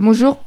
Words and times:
Bonjour. 0.00 0.38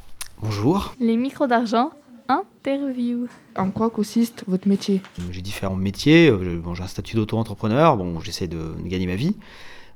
Bonjour. 0.41 0.95
Les 1.02 1.17
micros 1.17 1.46
d'argent, 1.46 1.92
interview. 2.29 3.28
En 3.58 3.70
quoi 3.70 3.89
consiste 3.89 4.46
votre 4.47 4.66
métier 4.70 5.01
J'ai 5.29 5.42
différents 5.42 5.75
métiers. 5.75 6.29
Euh, 6.29 6.58
bon, 6.63 6.74
j'ai 6.74 6.83
un 6.83 6.88
statut 6.88 7.17
d'auto-entrepreneur. 7.17 7.98
Bon, 7.98 8.22
j'essaie 8.22 8.48
de, 8.48 8.74
gagner 8.86 9.08
ma 9.08 9.16
vie. 9.16 9.36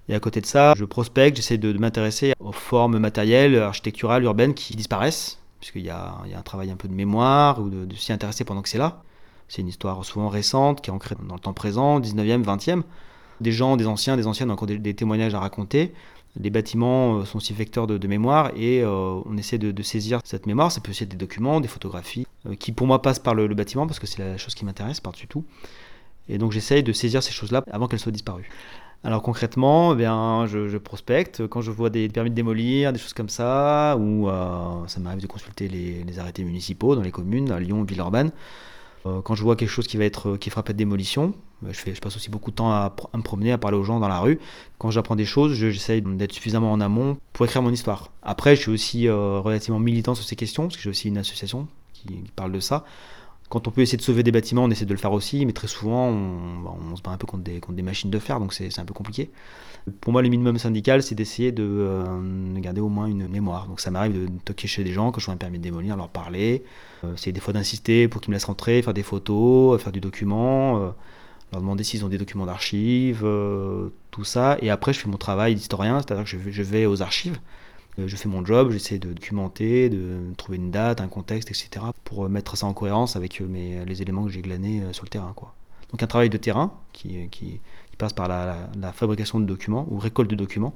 Et 0.10 0.14
à 0.14 0.20
côté 0.20 0.42
de 0.42 0.46
ça, 0.46 0.74
je 0.76 0.84
prospecte, 0.84 1.38
j'essaie 1.38 1.58
de, 1.58 1.72
de 1.72 1.78
m'intéresser 1.78 2.34
aux 2.42 2.52
formes 2.52 3.00
matérielles, 3.00 3.56
architecturales, 3.56 4.26
urbaines 4.26 4.56
qui 4.56 4.76
disparaissent, 4.76 5.40
puisqu'il 5.62 5.84
y 5.84 5.86
y 5.86 5.90
a 5.90 6.18
un 6.38 6.42
travail 6.44 6.70
un 6.70 6.76
peu 6.76 6.90
de 6.90 6.94
mémoire 6.94 7.62
ou 7.62 7.70
de, 7.70 7.86
de 7.86 7.96
s'y 7.96 8.12
intéresser 8.12 8.44
pendant 8.44 8.62
que 8.62 8.68
c'est 8.68 8.78
là. 8.78 9.04
C'est 9.48 9.62
une 9.62 9.70
histoire 9.70 10.04
souvent 10.04 10.28
récente 10.28 10.82
qui 10.82 10.90
est 10.90 10.94
ancrée 10.94 11.16
dans 11.30 11.36
le 11.36 11.40
temps 11.40 11.54
présent, 11.54 12.02
19e, 12.02 12.44
20e. 12.44 12.82
Des 13.40 13.54
gens, 13.54 13.78
des 13.78 13.88
anciens, 13.88 14.18
des 14.18 14.28
anciennes 14.28 14.50
ont 14.50 14.56
encore 14.56 14.68
des, 14.68 14.80
des 14.80 14.96
témoignages 14.96 15.34
à 15.34 15.40
raconter. 15.40 15.94
Les 16.40 16.50
bâtiments 16.50 17.20
euh, 17.20 17.26
sont 17.26 17.38
aussi 17.38 17.54
vecteurs 17.54 17.88
de, 17.88 18.08
mémoire 18.08 18.52
et 18.56 18.82
euh, 18.82 19.22
on 19.26 19.38
essaie 19.38 19.58
de, 19.58 19.84
saisir 19.84 20.20
cette 20.24 20.46
mémoire. 20.46 20.72
Ça 20.72 20.82
peut 20.82 20.92
aussi 20.92 21.04
être 21.04 21.10
des 21.10 21.18
documents, 21.18 21.62
des 21.62 21.68
photographies, 21.68 22.28
euh, 22.46 22.56
qui 22.56 22.72
pour 22.72 22.88
moi 22.88 23.02
passent 23.02 23.20
par 23.20 23.36
le, 23.36 23.48
bâtiment 23.48 23.88
parce 23.88 24.00
que 24.00 24.08
c'est 24.08 24.20
la 24.20 24.38
chose 24.38 24.54
qui 24.54 24.66
m'intéresse 24.66 25.00
par-dessus 25.00 25.28
tout. 25.28 25.46
Et 26.28 26.38
donc 26.38 26.52
j'essaye 26.52 26.84
de 26.84 26.92
saisir 26.92 27.24
ces 27.24 27.32
choses-là 27.32 27.64
avant 27.72 27.88
qu'elles 27.88 28.00
soient 28.00 28.12
disparues. 28.12 28.50
Alors 29.04 29.22
concrètement, 29.22 29.94
eh 29.94 29.98
bien, 29.98 30.48
je, 30.48 30.78
prospecte 30.78 31.46
quand 31.46 31.62
je 31.62 31.70
vois 31.70 31.92
des 31.92 32.10
permis 32.10 32.32
de 32.32 32.36
démolir, 32.36 32.92
des 32.92 32.98
choses 32.98 33.14
comme 33.14 33.30
ça, 33.30 33.96
ou 34.00 34.28
ça 34.88 35.00
m'arrive 35.00 35.22
de 35.22 35.28
consulter 35.28 35.68
les, 35.68 36.18
arrêtés 36.18 36.44
municipaux 36.44 36.96
dans 36.96 37.04
les 37.04 37.12
communes, 37.12 37.56
Lyon, 37.58 37.84
Villeurbanne. 37.84 38.32
Euh, 39.06 39.22
quand 39.22 39.36
je 39.36 39.44
vois 39.44 39.56
quelque 39.56 39.70
chose 39.70 39.88
qui 39.88 39.98
va 39.98 40.06
être 40.06 40.38
qui 40.38 40.50
frappe 40.50 40.68
de 40.68 40.74
démolition, 40.74 41.34
je, 41.68 41.78
fais, 41.78 41.94
je 41.94 42.02
passe 42.02 42.16
aussi 42.16 42.30
beaucoup 42.30 42.52
de 42.52 42.56
temps 42.56 42.72
à, 42.72 42.96
me 43.14 43.22
promener, 43.22 43.52
à 43.52 43.58
parler 43.58 43.78
aux 43.78 43.84
gens 43.84 44.00
dans 44.00 44.08
la 44.08 44.20
rue. 44.20 44.40
Quand 44.78 44.90
j'apprends 44.92 45.16
des 45.16 45.26
choses, 45.26 45.54
j'essaye 45.54 46.02
d'être 46.02 46.34
suffisamment 46.34 46.72
en 46.72 46.82
amont 46.82 47.18
pour 47.34 47.46
écrire 47.46 47.62
mon 47.62 47.72
histoire. 47.72 48.12
Après, 48.24 48.56
je 48.56 48.62
suis 48.62 48.72
aussi 48.72 49.08
euh, 49.08 49.40
relativement 49.40 49.80
militant 49.80 50.16
sur 50.16 50.26
ces 50.26 50.36
questions, 50.36 50.64
parce 50.64 50.78
que 50.78 50.82
j'ai 50.82 50.90
aussi 50.90 51.08
une 51.08 51.18
association 51.18 51.68
qui 51.94 52.24
parle 52.36 52.52
de 52.52 52.60
ça. 52.60 52.86
Quand 53.50 53.68
on 53.68 53.72
peut 53.72 53.82
essayer 53.82 53.98
de 53.98 54.04
sauver 54.04 54.24
des 54.24 54.32
bâtiments, 54.32 54.64
on 54.64 54.72
essaie 54.72 54.86
de 54.86 54.94
le 54.94 55.00
faire 55.00 55.14
aussi, 55.14 55.46
mais 55.46 55.54
très 55.54 55.68
souvent, 55.68 56.08
on, 56.08 56.62
bah, 56.62 56.74
se 56.96 57.02
bat 57.02 57.12
un 57.12 57.18
peu 57.18 57.28
contre 57.28 57.44
des, 57.44 57.82
machines 57.84 58.10
de 58.10 58.20
fer, 58.20 58.40
donc 58.40 58.54
c'est 58.54 58.80
un 58.80 58.86
peu 58.86 58.94
compliqué. 58.94 59.30
Pour 60.02 60.12
moi, 60.14 60.24
le 60.24 60.30
minimum 60.30 60.58
syndical, 60.58 61.04
c'est 61.04 61.14
d'essayer 61.14 61.52
de, 61.52 61.64
euh, 61.64 62.54
de, 62.56 62.60
garder 62.60 62.82
au 62.82 62.90
moins 62.90 63.06
une 63.06 63.28
mémoire. 63.28 63.68
Donc 63.68 63.80
ça 63.80 63.92
m'arrive 63.92 64.14
de, 64.14 64.28
toquer 64.44 64.68
chez 64.68 64.84
des 64.84 64.92
gens 64.92 65.12
quand 65.12 65.20
je 65.20 65.26
vois 65.26 65.36
un 65.36 65.38
permis 65.38 65.60
de 65.60 65.64
démolir, 65.64 65.96
leur 65.96 66.10
parler, 66.10 66.64
euh, 67.04 67.14
essayer 67.14 67.32
des 67.32 67.40
fois 67.40 67.54
d'insister 67.54 68.08
pour 68.08 68.20
qu'ils 68.20 68.32
me 68.32 68.36
laissent 68.36 68.46
rentrer, 68.46 68.82
faire 68.82 68.96
des 68.96 69.04
photos, 69.04 69.80
faire 69.80 69.92
du 69.92 70.00
document, 70.00 70.78
euh, 70.80 70.90
leur 71.52 71.62
demander 71.62 71.84
s'ils 71.84 72.04
ont 72.06 72.10
des 72.10 72.18
documents 72.18 72.46
d'archives, 72.46 73.22
euh, 73.24 73.90
tout 74.12 74.24
ça. 74.24 74.58
Et 74.62 74.70
après, 74.70 74.94
je 74.94 75.00
fais 75.00 75.10
mon 75.10 75.18
travail 75.18 75.56
d'historien, 75.56 76.00
c'est-à-dire 76.00 76.24
que 76.24 76.52
je, 76.52 76.64
vais 76.64 76.86
aux 76.86 77.02
archives 77.02 77.38
euh, 77.38 77.75
je 77.98 78.16
fais 78.16 78.28
mon 78.28 78.46
job, 78.46 78.72
j'essaie 78.72 79.00
de 79.00 79.14
documenter, 79.14 79.90
de 79.90 80.34
trouver 80.38 80.58
une 80.58 80.72
date, 80.72 81.02
un 81.02 81.08
contexte, 81.08 81.50
etc. 81.50 81.86
pour 82.04 82.30
mettre 82.30 82.58
ça 82.58 82.66
en 82.66 82.74
cohérence 82.74 83.16
avec 83.16 83.40
euh, 83.42 83.86
les 83.86 84.02
éléments 84.02 84.26
que 84.26 84.32
j'ai 84.32 84.42
glanés 84.42 84.82
euh, 84.82 84.94
sur 84.94 85.06
le 85.06 85.10
terrain. 85.10 85.34
Donc 85.92 86.04
un 86.04 86.08
travail 86.08 86.30
de 86.30 86.38
terrain 86.38 86.74
qui, 86.92 87.30
passe 87.98 88.14
par 88.14 88.28
la, 88.28 88.92
fabrication 88.94 89.40
de 89.40 89.46
documents 89.46 89.88
ou 89.90 89.98
récolte 89.98 90.30
de 90.30 90.36
documents 90.36 90.76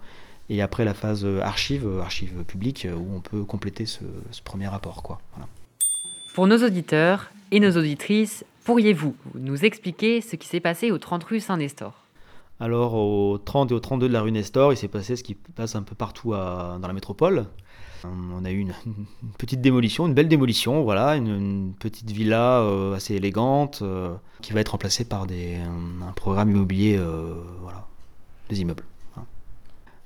et 0.49 0.61
après 0.61 0.85
la 0.85 0.93
phase 0.93 1.25
archive, 1.43 1.87
archive 1.99 2.43
publique 2.45 2.87
où 2.89 3.15
on 3.15 3.19
peut 3.19 3.43
compléter 3.43 3.85
ce, 3.85 3.99
premier 4.43 4.67
rapport. 4.67 5.19
Pour 6.33 6.47
nos 6.47 6.63
auditeurs 6.65 7.31
et 7.51 7.59
nos 7.59 7.71
auditrices, 7.77 8.45
pourriez-vous 8.63 9.15
nous 9.35 9.65
expliquer 9.65 10.21
ce 10.21 10.37
qui 10.37 10.47
s'est 10.47 10.61
passé 10.61 10.91
au 10.91 10.97
30 10.97 11.23
rue 11.25 11.39
Saint-Nestor? 11.41 11.93
Alors 12.59 12.93
au 12.95 13.37
30 13.37 13.71
et 13.71 13.73
au 13.73 13.79
32 13.79 14.07
de 14.07 14.13
la 14.13 14.21
rue 14.21 14.31
Nestor, 14.31 14.73
il 14.73 14.77
s'est 14.77 14.87
passé 14.87 15.15
ce 15.15 15.23
qui 15.23 15.35
passe 15.35 15.75
un 15.75 15.83
peu 15.83 15.95
partout 15.95 16.31
dans 16.31 16.79
la 16.87 16.93
métropole. 16.93 17.45
On 18.05 18.45
a 18.45 18.51
eu 18.51 18.59
une, 18.59 18.73
une, 18.85 19.05
petite 19.37 19.61
démolition, 19.61 20.07
une 20.07 20.13
belle 20.13 20.29
démolition, 20.29 20.83
voilà, 20.83 21.15
une, 21.17 21.27
une 21.27 21.73
petite 21.73 22.09
villa 22.11 22.61
euh, 22.61 22.95
assez 22.95 23.15
élégante 23.15 23.79
euh, 23.81 24.15
qui 24.41 24.53
va 24.53 24.61
être 24.61 24.69
remplacée 24.69 25.05
par 25.05 25.27
des, 25.27 25.57
un, 25.57 26.11
programme 26.13 26.49
immobilier, 26.49 26.97
euh, 26.97 27.33
voilà, 27.61 27.87
des 28.49 28.61
immeubles. 28.61 28.85
Hein. 29.17 29.23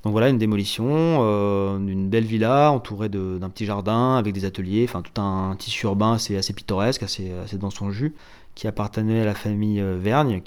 Donc 0.03 0.11
voilà, 0.11 0.29
une 0.29 0.37
démolition 0.37 0.87
euh, 0.89 1.77
d'une 1.77 2.09
belle 2.09 2.25
villa 2.25 2.71
entourée 2.71 3.09
d'un 3.09 3.49
petit 3.49 3.65
jardin 3.65 4.15
avec 4.15 4.33
des 4.33 4.45
ateliers, 4.45 4.85
enfin 4.87 5.01
tout 5.01 5.21
un 5.21 5.55
tissu 5.55 5.85
urbain 5.85 6.13
assez, 6.13 6.35
assez 6.35 6.53
pittoresque, 6.53 7.03
assez, 7.03 7.31
assez 7.31 7.57
dans 7.57 7.69
son 7.69 7.91
jus, 7.91 8.15
qui 8.55 8.67
appartenait 8.67 9.21
à 9.21 9.25
la 9.25 9.35
famille 9.35 9.79
euh, 9.79 9.97
Vergne, 9.99 10.41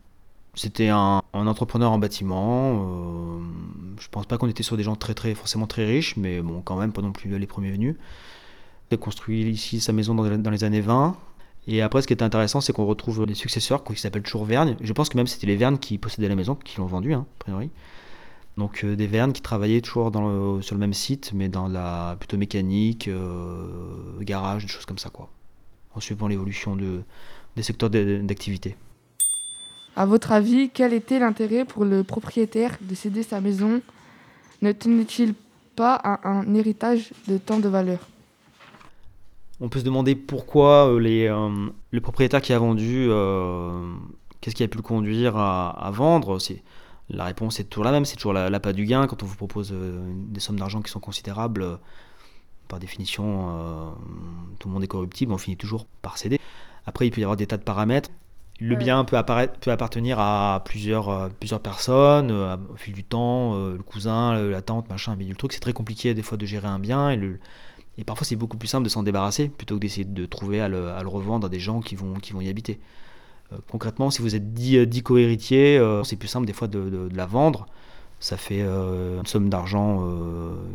c'était 0.57 0.89
un, 0.89 1.23
entrepreneur 1.35 1.93
en 1.93 1.99
bâtiment. 1.99 2.87
Euh, 2.89 3.41
je 4.01 4.09
pense 4.09 4.27
pas 4.27 4.39
qu'on 4.39 4.49
était 4.49 4.63
sur 4.63 4.77
des 4.77 4.83
gens 4.83 4.97
très, 4.97 5.15
très, 5.15 5.35
forcément 5.35 5.67
très 5.67 5.85
riches, 5.85 6.17
mais 6.17 6.41
bon, 6.41 6.63
quand 6.63 6.77
même, 6.77 6.93
pas 6.93 7.03
non 7.03 7.13
plus 7.13 7.39
les 7.39 7.47
premiers 7.47 7.71
venus. 7.71 7.95
Il 8.91 8.95
a 8.95 8.97
construit 8.97 9.43
ici 9.43 9.81
sa 9.81 9.93
maison 9.93 10.15
dans, 10.15 10.51
les 10.51 10.65
années 10.65 10.81
20. 10.81 11.17
Et 11.69 11.83
après, 11.83 12.01
ce 12.01 12.07
qui 12.07 12.15
est 12.15 12.23
intéressant, 12.23 12.61
c'est 12.61 12.73
qu'on 12.73 12.87
retrouve 12.87 13.27
les 13.27 13.35
successeurs 13.35 13.85
qui 13.85 13.97
s'appellent 13.97 14.23
toujours 14.23 14.45
Vergne. 14.45 14.77
Je 14.81 14.93
pense 14.93 15.09
que 15.09 15.17
même 15.17 15.27
c'était 15.27 15.47
les 15.47 15.57
Vergne 15.57 15.79
qui 15.79 15.99
possédaient 15.99 16.29
la 16.29 16.37
maison, 16.37 16.55
qui 16.55 16.79
l'ont 16.79 16.87
vendue, 16.87 17.13
hein, 17.13 17.27
a 17.41 17.45
priori. 17.45 17.71
Donc 18.57 18.85
euh, 18.85 18.97
des 18.97 19.07
Vergne 19.07 19.33
qui 19.33 19.43
travaillaient 19.43 19.81
toujours 19.83 20.11
sur 20.63 20.75
le 20.75 20.79
même 20.79 20.95
site, 20.95 21.33
mais 21.35 21.49
dans 21.49 21.69
la 21.69 22.17
plutôt 22.19 22.39
mécanique, 22.39 23.09
euh, 23.09 23.67
garage, 24.21 24.63
des 24.63 24.69
choses 24.69 24.87
comme 24.87 24.99
ça, 24.99 25.11
quoi. 25.11 25.29
En 25.95 26.01
suivant 26.01 26.29
l'évolution 26.29 26.77
de, 26.77 27.03
des 27.57 27.63
secteurs 27.63 27.91
d'activité. 27.91 28.77
À 29.99 30.05
votre 30.05 30.31
avis, 30.33 30.69
quel 30.69 30.93
était 30.93 31.19
l'intérêt 31.19 31.65
pour 31.65 31.87
le 31.87 32.05
propriétaire 32.05 32.77
de 32.83 32.95
céder 32.95 33.23
sa 33.23 33.41
maison 33.41 33.81
Ne 34.61 34.73
tenait-il 34.73 35.33
pas 35.75 35.95
à 35.95 36.29
un 36.29 36.55
héritage 36.55 37.13
de 37.29 37.39
tant 37.39 37.61
de 37.61 37.69
valeur 37.69 38.01
On 39.59 39.71
peut 39.71 39.79
se 39.79 39.85
demander 39.85 40.15
pourquoi 40.15 40.87
euh, 40.87 41.01
euh, 41.01 41.71
le 41.91 42.01
propriétaire 42.03 42.43
qui 42.43 42.53
a 42.53 42.59
vendu, 42.59 43.07
euh, 43.09 43.95
qu'est-ce 44.43 44.55
qui 44.55 44.63
a 44.63 44.69
pu 44.69 44.77
le 44.77 44.83
conduire 44.83 45.39
à, 45.39 45.91
vendre? 45.95 46.37
La 47.09 47.25
réponse 47.25 47.59
est 47.59 47.65
toujours 47.65 47.85
la 47.85 47.93
même, 47.93 48.05
c'est 48.05 48.17
toujours 48.17 48.35
l'appât 48.35 48.75
du 48.75 48.85
gain. 48.85 49.07
Quand 49.07 49.23
on 49.23 49.27
vous 49.27 49.37
propose 49.37 49.73
des 49.73 50.41
sommes 50.41 50.59
d'argent 50.59 50.83
qui 50.83 50.91
sont 50.91 51.01
considérables, 51.01 51.79
par 52.69 52.81
définition, 52.81 53.95
tout 54.59 54.69
le 54.69 54.75
monde 54.75 54.85
est 54.85 54.89
corruptible, 54.89 55.33
on 55.33 55.39
finit 55.39 55.57
toujours 55.57 55.87
par 56.03 56.19
céder. 56.19 56.39
Après, 56.85 57.07
il 57.07 57.13
peut 57.13 57.23
y 57.23 57.25
avoir 57.25 57.39
des 57.39 57.47
tas 57.47 57.57
de 57.57 57.63
paramètres 57.63 58.11
le 58.61 58.77
bien 58.77 59.05
peut, 59.05 59.17
peut, 59.61 59.71
appartenir 59.71 60.19
à 60.19 60.63
plusieurs, 60.65 61.09
euh, 61.11 61.29
plusieurs 61.29 61.61
personnes 61.61 62.31
euh, 62.31 62.57
au 62.73 62.77
fil 62.77 62.95
du 62.95 63.05
temps, 63.05 63.55
euh, 63.55 63.77
le 63.77 63.83
cousin, 63.83 64.35
la 64.35 64.63
tante, 64.63 64.89
machin, 64.89 65.15
mais 65.17 65.25
le 65.25 65.35
truc 65.35 65.53
c'est 65.53 65.61
très 65.61 65.75
compliqué 65.75 66.15
des 66.15 66.23
fois 66.23 66.39
de 66.39 66.47
gérer 66.47 66.67
un 66.67 66.79
bien 66.79 67.11
et, 67.11 67.17
le, 67.17 67.39
et 67.99 68.05
parfois 68.05 68.27
c'est 68.27 68.37
beaucoup 68.37 68.57
plus 68.57 68.69
simple 68.69 68.85
de 68.85 68.89
s'en 68.89 69.03
débarrasser 69.03 69.49
plutôt 69.49 69.75
que 69.75 69.81
d'essayer 69.81 70.05
de 70.05 70.27
trouver 70.27 70.61
à 70.61 70.69
le, 70.69 70.89
à 70.89 71.03
le, 71.03 71.09
revendre 71.09 71.47
à 71.47 71.51
des 71.51 71.61
gens 71.61 71.81
qui 71.81 71.97
vont, 71.97 72.15
qui 72.15 72.33
vont 72.33 72.41
y 72.41 72.49
habiter. 72.49 72.81
Concrètement, 73.71 74.11
si 74.11 74.23
vous 74.23 74.35
êtes 74.35 74.55
10, 74.55 74.89
10 74.89 75.03
co-héritiers, 75.05 75.81
c'est 76.03 76.17
plus 76.17 76.27
simple 76.27 76.49
des 76.49 76.53
fois 76.53 76.67
de, 76.67 76.91
de, 76.91 77.09
de 77.09 77.17
la 77.17 77.27
vendre. 77.27 77.67
Ça 78.19 78.37
fait 78.37 78.61
une 78.63 79.25
somme 79.25 79.49
d'argent 79.49 80.05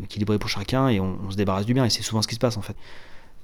équilibrée 0.05 0.39
pour 0.39 0.49
chacun 0.49 0.87
et 0.87 1.01
on, 1.01 1.19
on 1.27 1.31
se 1.31 1.35
débarrasse 1.35 1.65
du 1.65 1.73
bien 1.73 1.83
et 1.83 1.89
c'est 1.89 2.01
souvent 2.01 2.21
ce 2.21 2.29
qui 2.29 2.35
se 2.35 2.39
passe 2.39 2.55
en 2.55 2.61
fait. 2.61 2.77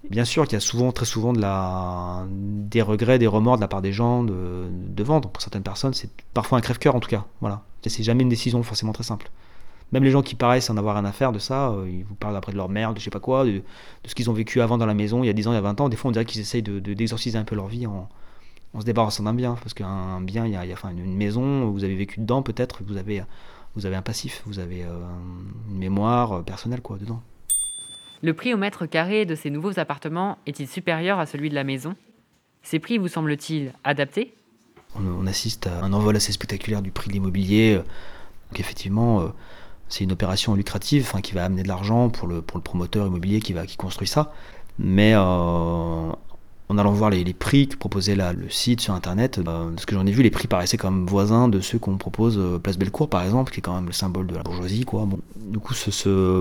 Bien 0.10 0.26
sûr 0.26 0.46
qu'il 0.46 0.54
y 0.54 0.58
a 0.58 0.62
souvent, 0.62 0.92
très 0.92 1.06
souvent 1.06 1.34
des 1.34 2.82
regrets, 2.82 3.20
des 3.20 3.28
remords 3.28 3.58
de 3.58 3.62
la 3.62 3.68
part 3.68 3.82
des 3.82 3.92
gens 3.92 4.24
de, 4.24 5.04
vendre. 5.04 5.30
Pour 5.30 5.42
certaines 5.42 5.64
personnes, 5.64 5.94
c'est 5.94 6.10
parfois 6.34 6.58
un 6.58 6.62
crève-cœur 6.62 6.96
en 6.96 7.00
tout 7.00 7.10
cas. 7.10 7.26
Voilà. 7.42 7.64
C'est 7.86 8.04
jamais 8.04 8.24
une 8.24 8.30
décision 8.30 8.64
forcément 8.64 8.94
très 8.94 9.04
simple. 9.04 9.30
Même 9.94 10.04
les 10.04 10.12
gens 10.12 10.22
qui 10.22 10.36
paraissent 10.36 10.70
en 10.70 10.76
avoir 10.76 10.96
rien 10.96 11.06
à 11.06 11.14
faire 11.14 11.32
de 11.32 11.40
ça, 11.40 11.70
euh, 11.70 11.90
ils 11.90 12.04
vous 12.04 12.16
parlent 12.16 12.36
après 12.36 12.52
de 12.52 12.58
leur 12.58 12.68
merde, 12.68 12.96
de 12.96 13.00
je 13.00 13.06
sais 13.06 13.10
pas 13.10 13.22
quoi, 13.22 13.46
de, 13.46 13.62
ce 14.06 14.16
qu'ils 14.16 14.30
ont 14.30 14.34
vécu 14.34 14.60
avant 14.60 14.78
dans 14.78 14.86
la 14.86 14.94
maison, 14.94 15.24
il 15.24 15.28
y 15.28 15.30
a 15.30 15.34
10 15.34 15.48
ans, 15.48 15.52
il 15.54 15.56
y 15.56 15.58
a 15.58 15.62
20 15.62 15.80
ans. 15.80 15.88
Des 15.88 15.96
fois, 15.96 16.10
on 16.10 16.12
dirait 16.12 16.26
qu'ils 16.26 16.42
essayent 16.42 16.62
d'exorciser 16.62 17.38
de, 17.38 17.38
de, 17.38 17.42
un 17.44 17.46
peu 17.46 17.56
leur 17.56 17.68
vie 17.68 17.88
en, 17.88 18.10
se 18.78 18.84
débarrassant 18.84 19.24
d'un 19.24 19.34
bien. 19.34 19.56
Parce 19.56 19.74
qu'un 19.74 20.20
bien, 20.20 20.46
il 20.46 20.52
y 20.52 20.58
a, 20.58 20.66
enfin, 20.74 20.90
une 20.90 21.16
maison, 21.16 21.70
vous 21.72 21.86
avez 21.86 21.96
vécu 21.96 22.20
dedans 22.20 22.42
peut-être, 22.42 22.82
vous 22.86 22.98
avez, 22.98 23.24
un 23.96 24.02
passif, 24.02 24.44
vous 24.46 24.60
avez 24.60 24.84
euh, 24.84 24.90
une 25.70 25.78
mémoire 25.78 26.44
personnelle 26.44 26.82
quoi, 26.82 26.98
dedans. 26.98 27.22
Le 28.24 28.34
prix 28.34 28.54
au 28.54 28.58
mètre 28.58 28.86
carré 28.86 29.26
de 29.26 29.36
ces 29.36 29.50
nouveaux 29.50 29.80
appartements 29.80 30.38
est-il 30.48 30.68
supérieur 30.68 31.20
à 31.20 31.26
celui 31.26 31.50
de 31.50 31.56
la 31.56 31.64
maison? 31.64 31.96
Ces 32.64 32.80
prix 32.80 32.98
vous 32.98 33.08
semblent-ils 33.08 33.72
adaptés? 33.84 34.34
On, 34.96 35.28
assiste 35.28 35.68
à 35.68 35.84
un 35.84 35.94
envol 35.94 36.16
assez 36.16 36.32
spectaculaire 36.32 36.82
du 36.82 36.92
prix 36.92 37.10
de 37.10 37.14
l'immobilier. 37.14 37.76
Donc 37.76 38.60
effectivement, 38.60 39.22
euh, 39.22 39.28
c'est 39.90 40.04
une 40.04 40.12
opération 40.12 40.56
lucrative 40.56 41.14
qui 41.22 41.34
va 41.34 41.46
amener 41.46 41.62
de 41.62 41.68
l'argent 41.68 42.10
pour 42.10 42.28
le, 42.28 42.42
pour 42.42 42.58
le 42.58 42.64
promoteur 42.64 43.06
immobilier 43.06 43.40
qui, 43.40 43.54
va, 43.54 43.68
qui 43.68 43.78
construit 43.78 44.08
ça. 44.08 44.34
Mais 44.80 45.14
euh, 45.16 46.12
en 46.70 46.78
allant 46.78 46.92
voir 46.92 47.10
les, 47.10 47.24
prix 47.34 47.68
que 47.68 47.78
proposait 47.78 48.16
la, 48.16 48.34
le 48.34 48.50
site 48.50 48.82
sur 48.82 48.94
internet, 48.94 49.40
de 49.40 49.80
ce 49.80 49.86
que 49.86 49.96
j'en 49.96 50.06
ai 50.06 50.12
vu, 50.12 50.22
les 50.22 50.30
prix 50.30 50.48
paraissaient 50.48 50.78
quand 50.78 50.92
même 50.92 51.06
voisins 51.06 51.48
de 51.48 51.62
ceux 51.62 51.80
qu'on 51.80 51.98
propose 51.98 52.38
euh, 52.38 52.60
Place 52.60 52.78
Bellecour 52.78 53.10
par 53.10 53.24
exemple, 53.24 53.54
qui 53.54 53.60
est 53.60 53.62
quand 53.62 53.76
même 53.76 53.86
le 53.86 53.94
symbole 53.94 54.28
de 54.28 54.36
la 54.36 54.44
bourgeoisie. 54.44 54.80
Du 54.80 54.86
coup, 55.60 55.74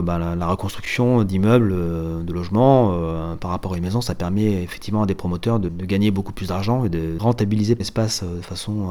bah, 0.02 0.18
la, 0.18 0.46
reconstruction 0.46 1.22
d'immeubles, 1.22 1.70
euh, 1.72 2.22
de 2.22 2.32
logements 2.32 2.92
euh, 2.92 3.36
par 3.36 3.52
rapport 3.52 3.74
à 3.74 3.76
une 3.76 3.84
maison, 3.84 4.00
ça 4.00 4.16
permet 4.16 4.62
effectivement 4.62 5.04
à 5.04 5.06
des 5.06 5.14
promoteurs 5.14 5.60
de, 5.60 5.68
gagner 5.68 6.10
beaucoup 6.10 6.32
plus 6.32 6.48
d'argent 6.48 6.84
et 6.84 6.88
de 6.88 7.16
rentabiliser 7.18 7.76
l'espace 7.76 8.24
de 8.24 8.42
façon 8.42 8.90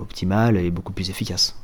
optimale 0.00 0.56
et 0.56 0.70
beaucoup 0.70 0.92
plus 0.92 1.10
efficace. 1.10 1.54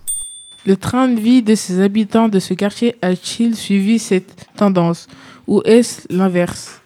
Le 0.66 0.76
train 0.76 1.08
de 1.08 1.18
vie 1.18 1.42
de 1.42 1.54
ses 1.54 1.80
habitants 1.80 2.28
de 2.28 2.38
ce 2.38 2.52
quartier 2.52 2.96
a-t-il 3.00 3.56
suivi 3.56 3.98
cette 3.98 4.46
tendance 4.56 5.06
ou 5.46 5.62
est-ce 5.64 6.02
l'inverse? 6.10 6.82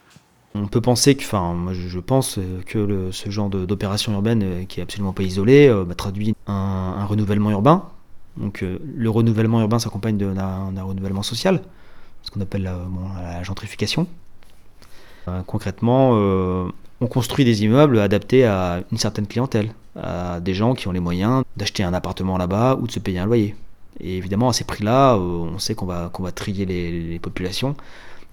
On 0.54 0.66
peut 0.66 0.80
penser 0.80 1.14
que, 1.14 1.22
enfin, 1.22 1.54
moi 1.54 1.72
je 1.74 1.98
pense 2.00 2.38
que 2.66 3.10
ce 3.12 3.30
genre 3.30 3.48
d'opération 3.50 4.12
urbaine 4.12 4.42
euh, 4.42 4.64
qui 4.64 4.80
est 4.80 4.82
absolument 4.82 5.12
pas 5.12 5.22
isolée 5.22 5.68
euh, 5.68 5.84
bah, 5.84 5.94
traduit 5.94 6.34
un, 6.48 7.04
renouvellement 7.06 7.50
urbain. 7.50 7.84
Donc 8.36 8.62
euh, 8.62 8.78
le 8.96 9.10
renouvellement 9.10 9.60
urbain 9.60 9.78
s'accompagne 9.78 10.16
d'un 10.16 10.82
renouvellement 10.82 11.22
social, 11.22 11.62
ce 12.22 12.30
qu'on 12.30 12.40
appelle 12.40 12.64
la, 12.64 13.42
gentrification. 13.44 14.06
concrètement, 15.46 16.12
on 17.00 17.06
construit 17.06 17.44
des 17.44 17.62
immeubles 17.62 17.98
adaptés 17.98 18.44
à 18.44 18.82
une 18.90 18.98
certaine 18.98 19.26
clientèle, 19.26 19.72
à 19.96 20.40
des 20.40 20.54
gens 20.54 20.74
qui 20.74 20.88
ont 20.88 20.92
les 20.92 21.00
moyens 21.00 21.44
d'acheter 21.56 21.82
un 21.82 21.94
appartement 21.94 22.38
là-bas 22.38 22.78
ou 22.80 22.86
de 22.86 22.92
se 22.92 22.98
payer 22.98 23.20
un 23.20 23.26
loyer. 23.26 23.54
Et 24.00 24.16
évidemment, 24.16 24.48
à 24.48 24.52
ces 24.52 24.64
prix-là, 24.64 25.16
on 25.16 25.58
sait 25.58 25.74
qu'on 25.74 25.86
va 25.86 26.32
trier 26.34 26.66
les 26.66 27.18
populations 27.20 27.76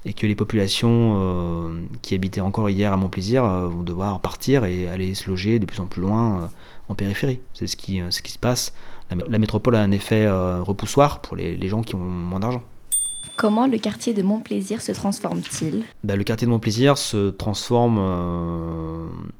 et 0.08 0.14
que 0.14 0.26
les 0.26 0.36
populations 0.36 1.18
euh, 1.20 1.82
qui 2.02 2.16
habitaient 2.16 2.42
encore 2.42 2.70
hier 2.70 2.94
à 2.94 2.98
Montplaisir 2.98 3.44
euh, 3.44 3.68
vont 3.68 3.84
devoir 3.84 4.22
partir 4.22 4.64
et 4.64 4.88
aller 4.88 5.14
se 5.16 5.30
loger 5.30 5.60
de 5.60 5.66
plus 5.66 5.82
en 5.82 5.86
plus 5.86 6.02
loin 6.02 6.44
euh, 6.44 6.48
en 6.88 6.96
périphérie. 6.96 7.42
C'est 7.54 7.68
ce 7.68 7.76
qui, 7.76 8.02
ce 8.10 8.22
qui 8.22 8.32
se 8.32 8.40
passe. 8.40 8.74
La, 9.10 9.38
métropole 9.38 9.76
a 9.76 9.82
un 9.82 9.92
effet 9.92 10.30
repoussoir 10.30 11.22
pour 11.22 11.38
les, 11.38 11.56
les, 11.56 11.70
gens 11.70 11.82
qui 11.82 11.96
ont 11.96 12.00
moins 12.00 12.42
d'argent. 12.42 12.62
Comment 13.38 13.66
le 13.66 13.78
quartier 13.78 14.14
de 14.14 14.22
Montplaisir 14.22 14.82
se 14.82 14.92
transforme-t-il? 14.92 15.84
Bah, 16.04 16.18
Le 16.18 16.26
quartier 16.26 16.46
de 16.46 16.52
Montplaisir 16.52 16.98
se 16.98 17.30
transforme, 17.30 18.00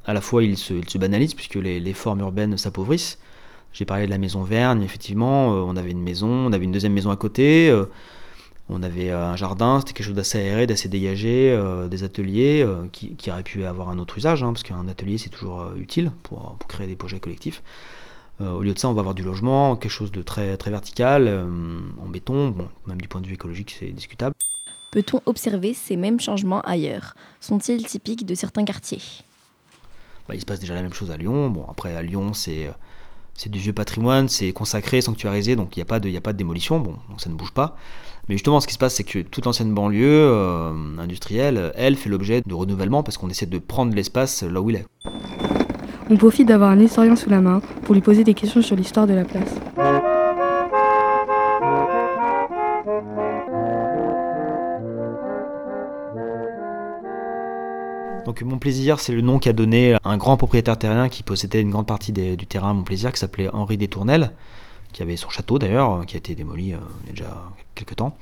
à 0.06 0.14
la 0.14 0.22
fois 0.22 0.44
il 0.44 0.56
se, 0.56 0.74
il 0.74 0.90
se 0.90 0.98
banalise 0.98 1.34
puisque 1.34 1.56
les, 1.56 1.82
les 1.82 1.94
formes 1.94 2.22
urbaines 2.22 2.58
s'appauvrissent. 2.58 3.20
J'ai 3.74 3.84
parlé 3.84 4.06
de 4.06 4.10
la 4.10 4.18
maison 4.18 4.44
Vergne, 4.44 4.84
effectivement, 4.84 5.50
on 5.50 5.76
avait 5.76 5.92
une 5.92 6.02
maison, 6.02 6.30
on 6.30 6.54
avait 6.54 6.64
une 6.64 6.72
deuxième 6.72 6.94
maison 6.94 7.12
à 7.12 7.18
côté. 7.18 7.70
On 8.70 8.84
avait 8.84 9.12
euh, 9.12 9.26
un 9.26 9.36
jardin, 9.36 9.80
c'était 9.80 9.94
quelque 9.94 10.06
chose 10.08 10.16
d'assez 10.16 10.40
aéré, 10.40 10.68
d'assez 10.68 10.90
dégagé, 10.90 11.52
euh, 11.52 11.88
des 11.88 12.04
ateliers 12.04 12.62
euh, 12.62 12.88
qui, 12.92 13.32
auraient 13.32 13.44
pu 13.44 13.64
avoir 13.64 13.90
un 13.90 13.98
autre 13.98 14.18
usage, 14.18 14.44
hein, 14.44 14.52
parce 14.52 14.64
qu'un 14.64 14.88
atelier 14.90 15.18
c'est 15.18 15.30
toujours 15.30 15.72
utile 15.78 16.12
pour, 16.24 16.58
créer 16.68 16.88
des 16.88 16.98
projets 16.98 17.20
collectifs. 17.20 17.64
au 18.42 18.62
lieu 18.62 18.74
de 18.74 18.80
ça, 18.80 18.90
on 18.90 18.94
va 18.94 19.00
avoir 19.00 19.16
du 19.16 19.24
logement, 19.24 19.78
quelque 19.78 19.92
chose 19.92 20.12
de 20.12 20.22
très, 20.22 20.58
très 20.58 20.70
vertical, 20.70 21.28
en 22.04 22.10
béton, 22.10 22.50
bon, 22.50 22.68
même 22.88 23.00
du 23.00 23.08
point 23.08 23.22
de 23.22 23.28
vue 23.28 23.36
écologique 23.36 23.76
c'est 23.80 23.92
discutable. 23.92 24.36
Peut-on 24.92 25.22
observer 25.26 25.74
ces 25.74 25.96
mêmes 25.96 26.20
changements 26.20 26.62
ailleurs? 26.62 27.16
Sont-ils 27.40 27.86
typiques 27.86 28.26
de 28.26 28.36
certains 28.36 28.66
quartiers? 28.66 29.02
Bah, 30.28 30.36
Il 30.36 30.42
se 30.42 30.46
passe 30.46 30.60
déjà 30.60 30.76
la 30.76 30.82
même 30.82 30.94
chose 30.94 31.12
à 31.12 31.18
Lyon. 31.18 31.50
Bon, 31.50 31.66
après 31.70 31.96
à 31.96 32.02
Lyon 32.02 32.34
c'est 32.34 32.70
c'est 33.38 33.52
du 33.52 33.60
vieux 33.60 33.72
patrimoine, 33.72 34.28
c'est 34.28 34.52
consacré, 34.52 35.00
sanctuarisé, 35.00 35.56
donc 35.56 35.78
il 35.78 35.80
n'y 35.80 35.84
a, 35.84 35.86
pas 35.86 36.00
de, 36.00 36.38
démolition, 36.38 36.80
bon, 36.80 36.96
ça 37.18 37.30
ne 37.30 37.36
bouge 37.36 37.52
pas. 37.52 37.78
Mais 38.28 38.36
justement, 38.36 38.60
ce 38.60 38.68
qui 38.68 38.74
se 38.74 38.80
passe, 38.80 38.96
c'est 38.96 39.04
que 39.06 39.20
toute 39.20 39.46
l'ancienne 39.46 39.74
banlieue 39.74 40.06
euh, 40.10 40.74
industrielle, 40.98 41.72
elle, 41.76 41.96
fait 41.96 42.10
l'objet 42.10 42.42
de 42.46 42.54
renouvellement 42.54 43.04
parce 43.04 43.18
qu'on 43.18 43.30
essaie 43.30 43.46
de 43.46 43.60
prendre 43.60 43.96
l'espace 43.96 44.44
là 44.44 44.60
où 44.60 44.70
il 44.72 44.78
est. 44.78 44.86
On 46.10 46.18
profite 46.18 46.48
d'avoir 46.48 46.72
un 46.72 46.80
historien 46.80 47.16
sous 47.16 47.30
la 47.30 47.40
main 47.40 47.62
pour 47.84 47.94
lui 47.94 48.02
poser 48.02 48.24
des 48.24 48.34
questions 48.34 48.62
sur 48.62 48.76
l'histoire 48.76 49.08
de 49.08 49.14
la 49.14 49.24
place. 49.24 49.54
Donc 58.28 58.42
Montplaisir, 58.42 59.00
c'est 59.00 59.14
le 59.14 59.22
nom 59.22 59.40
qu'a 59.40 59.54
donné 59.54 59.96
un 60.04 60.18
grand 60.18 60.36
propriétaire 60.36 60.78
terrien 60.78 61.08
qui 61.08 61.24
possédait 61.24 61.62
une 61.62 61.70
grande 61.70 61.88
partie 61.88 62.12
du 62.12 62.46
terrain 62.46 62.72
à 62.72 62.74
Montplaisir, 62.74 63.14
qui 63.14 63.20
s'appelait 63.22 63.48
Henri 63.54 63.78
Détournel, 63.78 64.34
qui 64.92 65.02
avait 65.02 65.16
son 65.16 65.30
château 65.30 65.60
d'ailleurs, 65.60 66.06
qui 66.06 66.18
a 66.18 66.20
été 66.20 66.36
démoli 66.36 66.74
euh, 66.74 66.78
il 67.04 67.08
y 67.08 67.10
a 67.12 67.14
déjà 67.14 67.42
quelques 67.74 67.96
temps. 67.96 68.18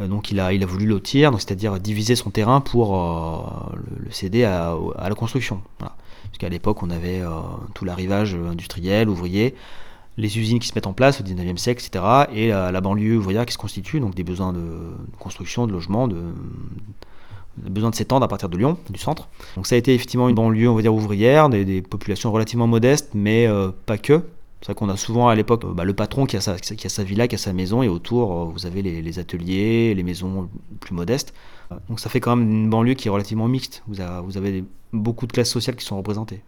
Euh, 0.00 0.08
donc 0.08 0.32
il 0.32 0.40
a, 0.40 0.50
voulu 0.66 0.86
lotir, 0.86 1.32
c'est-à-dire 1.34 1.78
diviser 1.78 2.16
son 2.16 2.30
terrain 2.30 2.60
pour 2.60 2.98
euh, 2.98 3.76
le, 4.00 4.10
céder 4.10 4.42
à, 4.42 4.76
la 4.98 5.14
construction. 5.14 5.62
Voilà. 5.78 5.94
Parce 6.24 6.38
qu'à 6.38 6.48
l'époque, 6.48 6.82
on 6.82 6.90
avait 6.90 7.22
tout 7.74 7.84
l'arrivage 7.84 8.34
industriel, 8.34 9.08
ouvrier, 9.08 9.54
les 10.16 10.36
usines 10.36 10.58
qui 10.58 10.66
se 10.66 10.74
mettent 10.74 10.88
en 10.88 10.94
place 10.94 11.20
au 11.20 11.24
19e 11.24 11.58
siècle, 11.58 11.84
etc. 11.86 12.04
Et 12.34 12.48
la, 12.48 12.80
banlieue 12.80 13.18
ouvrière 13.18 13.46
qui 13.46 13.52
se 13.52 13.58
constitue, 13.58 14.00
donc 14.00 14.16
des 14.16 14.24
besoins 14.24 14.52
de 14.52 14.66
construction, 15.20 15.68
de 15.68 15.72
logement, 15.72 16.08
de, 16.08 16.16
besoin 17.56 17.90
de 17.90 17.94
s'étendre 17.94 18.24
à 18.24 18.28
partir 18.28 18.48
de 18.48 18.56
Lyon, 18.56 18.78
du 18.90 18.98
centre. 18.98 19.28
Donc 19.56 19.66
ça 19.66 19.74
a 19.74 19.78
été 19.78 19.94
effectivement 19.94 20.28
une 20.28 20.34
banlieue, 20.34 20.68
on 20.68 20.74
va 20.74 20.82
dire, 20.82 20.94
ouvrière, 20.94 21.48
des, 21.48 21.82
populations 21.82 22.32
relativement 22.32 22.66
modestes, 22.66 23.10
mais 23.14 23.46
euh, 23.46 23.70
pas 23.86 23.98
que. 23.98 24.22
C'est 24.60 24.66
vrai 24.66 24.74
qu'on 24.74 24.88
a 24.88 24.96
souvent 24.96 25.28
à 25.28 25.34
l'époque 25.34 25.66
bah, 25.74 25.84
le 25.84 25.92
patron 25.92 26.24
qui 26.24 26.36
a, 26.36 26.40
sa, 26.40 26.56
qui 26.56 26.86
a 26.86 26.90
sa 26.90 27.02
villa, 27.02 27.26
qui 27.26 27.34
a 27.34 27.38
sa 27.38 27.52
maison, 27.52 27.82
et 27.82 27.88
autour, 27.88 28.32
euh, 28.32 28.44
vous 28.44 28.66
avez 28.66 28.80
les, 28.82 29.18
ateliers, 29.18 29.94
les 29.94 30.02
maisons 30.02 30.48
plus 30.80 30.94
modestes. 30.94 31.34
Donc 31.88 32.00
ça 32.00 32.10
fait 32.10 32.20
quand 32.20 32.36
même 32.36 32.48
une 32.48 32.70
banlieue 32.70 32.94
qui 32.94 33.08
est 33.08 33.10
relativement 33.10 33.48
mixte. 33.48 33.82
Vous 33.86 34.00
avez 34.36 34.64
beaucoup 34.92 35.26
de 35.26 35.32
classes 35.32 35.50
sociales 35.50 35.76
qui 35.76 35.84
sont 35.84 35.96
représentées. 35.96 36.42